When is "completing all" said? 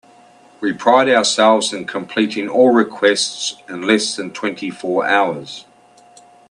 1.85-2.71